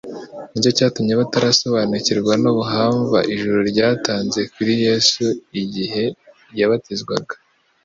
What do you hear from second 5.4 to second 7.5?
igihe yabatizwaga.